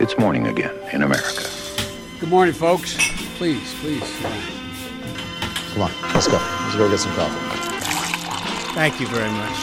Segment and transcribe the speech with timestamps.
[0.00, 1.42] It's morning again in America.
[2.20, 2.94] Good morning, folks.
[3.36, 4.08] Please, please.
[5.74, 6.38] Come on, let's go.
[6.38, 7.42] Let's go get some coffee.
[8.76, 9.58] Thank you very much.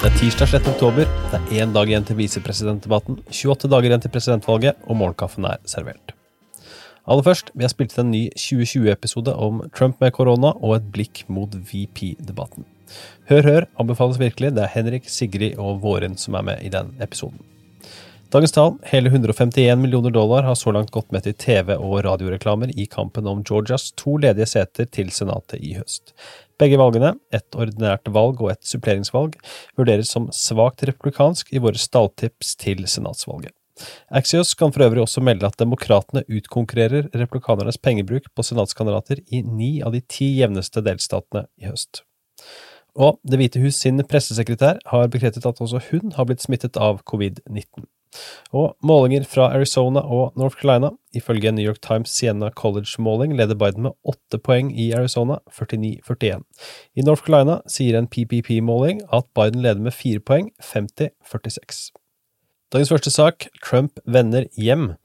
[0.00, 0.68] Det er tirsdag 6.
[0.68, 1.06] oktober.
[1.30, 5.62] Det er én dag igjen til visepresidentdebatten, 28 dager igjen til presidentvalget, og morgenkaffen er
[5.70, 6.16] servert.
[7.06, 10.92] Aller først, vi har spilt inn en ny 2020-episode om Trump med korona og et
[10.92, 12.66] blikk mot VP-debatten.
[13.30, 14.56] Hør, hør anbefales virkelig.
[14.58, 17.53] Det er Henrik, Sigrid og Våren som er med i den episoden.
[18.34, 22.72] Dagens tall, hele 151 millioner dollar, har så langt gått med til TV- og radioreklamer
[22.74, 26.10] i kampen om Georgias to ledige seter til Senatet i høst.
[26.58, 29.38] Begge valgene, et ordinært valg og et suppleringsvalg,
[29.78, 33.54] vurderes som svakt republikansk i våre stalltips til senatsvalget.
[34.10, 39.76] Axios kan for øvrig også melde at demokratene utkonkurrerer republikanernes pengebruk på senatskandidater i ni
[39.78, 42.02] av de ti jevneste delstatene i høst.
[42.98, 47.04] Og Det hvite hus sin pressesekretær har bekreftet at også hun har blitt smittet av
[47.06, 47.86] covid-19.
[48.52, 50.92] Og målinger fra Arizona og North Carolina.
[51.14, 56.44] Ifølge New York Times Sienna College-måling leder Biden med åtte poeng i Arizona, 49-41.
[56.94, 62.03] I North Carolina sier en PPP-måling at Biden leder med fire poeng, 50-46.
[62.74, 64.96] Dagens første sak, Trump vender hjem.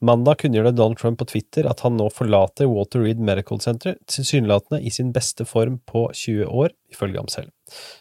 [0.00, 4.80] Mandag kunngjorde Donald Trump på Twitter at han nå forlater Walter Reed Medical Center, tilsynelatende
[4.80, 7.50] i sin beste form på 20 år, ifølge ham selv.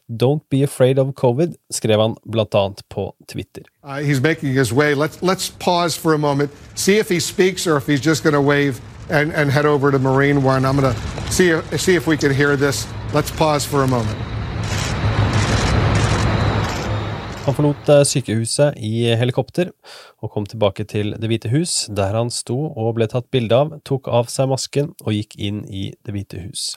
[0.08, 3.68] Don't be afraid of covid, skrev han blant annet på Twitter.
[3.84, 4.96] Uh, he's making his way.
[4.96, 8.36] Let's, let's pause for a moment, see if he speaks or if he's just going
[8.36, 10.64] to wave and, and head over to Marine One.
[10.64, 12.88] I'm going to see, see if we can hear this.
[13.14, 14.37] Let's pause for a moment.
[17.48, 19.70] Han forlot eh, sykehuset i helikopter
[20.20, 23.72] og kom tilbake til Det hvite hus, der han sto og ble tatt bilde av,
[23.88, 26.74] tok av seg masken og gikk inn i Det hvite hus.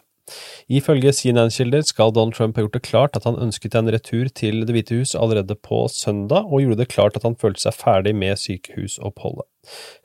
[0.70, 4.64] Ifølge CNN-kilder skal Donald Trump ha gjort det klart at han ønsket en retur til
[4.66, 8.14] Det hvite hus allerede på søndag, og gjorde det klart at han følte seg ferdig
[8.16, 9.46] med sykehusoppholdet.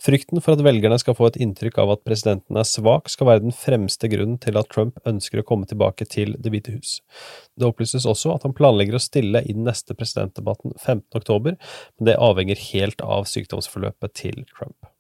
[0.04, 3.45] Frykten for at velgerne skal få et inntrykk av at presidenten er svak, skal være
[3.45, 6.98] den fremste grunnen til at Trump ønsker å komme tilbake til Det hvite hus.
[7.55, 11.08] Det opplyses også at han planlegger å stille i den neste presidentdebatten 15.
[11.16, 11.55] oktober,
[11.95, 14.92] men det avhenger helt av sykdomsforløpet til Trump.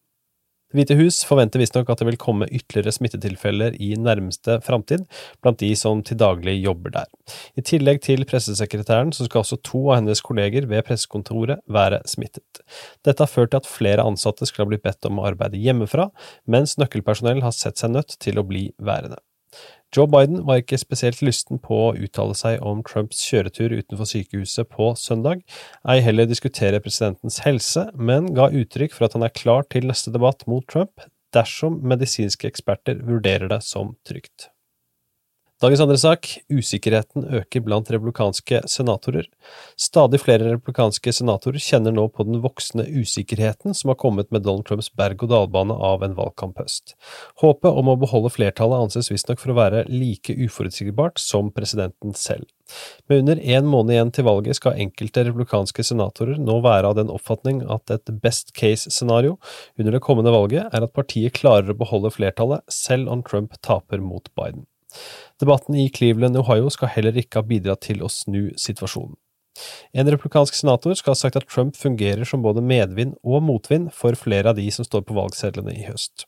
[0.75, 5.05] Hvite hus forventer visstnok at det vil komme ytterligere smittetilfeller i nærmeste framtid
[5.39, 7.07] blant de som til daglig jobber der.
[7.55, 12.59] I tillegg til pressesekretæren så skal også to av hennes kolleger ved pressekontoret være smittet.
[13.07, 16.09] Dette har ført til at flere ansatte skal ha blitt bedt om å arbeide hjemmefra,
[16.43, 19.21] mens nøkkelpersonell har sett seg nødt til å bli værende.
[19.95, 24.67] Joe Biden var ikke spesielt lysten på å uttale seg om Trumps kjøretur utenfor sykehuset
[24.73, 25.45] på søndag,
[25.87, 30.11] ei heller diskutere presidentens helse, men ga uttrykk for at han er klar til neste
[30.11, 31.05] debatt mot Trump
[31.35, 34.49] dersom medisinske eksperter vurderer det som trygt.
[35.63, 39.29] Dagens andre sak, usikkerheten øker blant republikanske senatorer.
[39.79, 44.67] Stadig flere republikanske senatorer kjenner nå på den voksende usikkerheten som har kommet med Donald
[44.67, 46.97] Trumps berg-og-dal-bane av en valgkamphøst.
[47.39, 52.51] Håpet om å beholde flertallet anses visstnok for å være like uforutsigbart som presidenten selv.
[53.07, 57.15] Med under én måned igjen til valget skal enkelte republikanske senatorer nå være av den
[57.15, 59.37] oppfatning at et best case-scenario
[59.79, 64.03] under det kommende valget er at partiet klarer å beholde flertallet selv om Trump taper
[64.03, 64.67] mot Biden.
[65.41, 69.17] Debatten i Cleveland, Ohio skal heller ikke ha bidratt til å snu situasjonen.
[69.95, 74.17] En republikansk senator skal ha sagt at Trump fungerer som både medvind og motvind for
[74.19, 76.25] flere av de som står på valgsedlene i høst.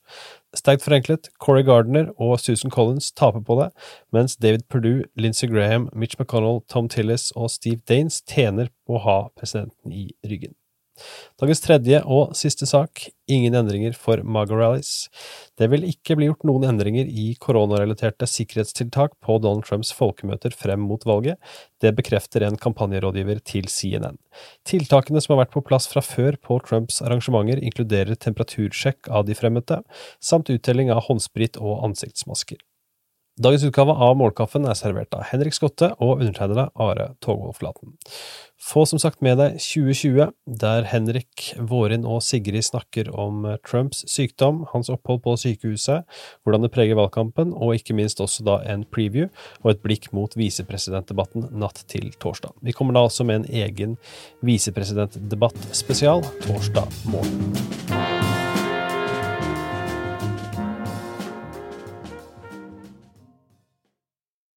[0.56, 3.68] Sterkt forenklet, Corey Gardner og Susan Collins taper på det,
[4.16, 9.04] mens David Perdue, Lindsey Graham, Mitch McConnell, Tom Tillis og Steve Daines tjener på å
[9.04, 10.56] ha presidenten i ryggen.
[11.42, 15.08] Dagens tredje og siste sak, ingen endringer for MAGA-rallies.
[15.60, 20.84] Det vil ikke bli gjort noen endringer i koronarelaterte sikkerhetstiltak på Donald Trumps folkemøter frem
[20.88, 21.38] mot valget,
[21.84, 24.18] det bekrefter en kampanjerådgiver til CNN.
[24.68, 29.38] Tiltakene som har vært på plass fra før på Trumps arrangementer, inkluderer temperatursjekk av de
[29.38, 29.84] fremmøtte,
[30.24, 32.62] samt uttelling av håndsprit og ansiktsmasker.
[33.38, 37.94] Dagens utgave av Målkaffen er servert av Henrik Skotte og undertegnede Are Togvoldflaten.
[38.58, 44.64] Få som sagt med deg 2020, der Henrik, Vårin og Sigrid snakker om Trumps sykdom,
[44.72, 46.10] hans opphold på sykehuset,
[46.42, 49.30] hvordan det preger valgkampen, og ikke minst også da en preview
[49.62, 52.58] og et blikk mot visepresidentdebatten natt til torsdag.
[52.66, 53.98] Vi kommer da også med en egen
[54.42, 58.07] visepresidentdebatt spesial torsdag morgen.